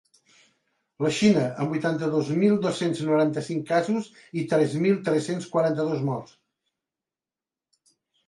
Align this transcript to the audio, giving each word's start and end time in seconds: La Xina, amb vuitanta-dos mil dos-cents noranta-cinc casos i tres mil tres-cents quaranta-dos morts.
La 1.05 1.09
Xina, 1.17 1.41
amb 1.63 1.73
vuitanta-dos 1.73 2.29
mil 2.43 2.55
dos-cents 2.63 3.03
noranta-cinc 3.09 3.67
casos 3.73 4.09
i 4.43 4.47
tres 4.53 4.73
mil 4.87 4.97
tres-cents 5.09 5.49
quaranta-dos 5.57 6.01
morts. 6.07 6.37